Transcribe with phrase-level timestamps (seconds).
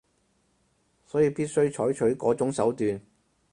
[1.05, 2.99] 所以必須採取嗰種手段